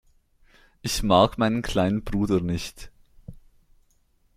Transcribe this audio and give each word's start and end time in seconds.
Ich 0.81 1.03
mag 1.03 1.37
meinen 1.37 1.61
kleinen 1.61 2.03
Bruder 2.03 2.41
nicht. 2.41 2.89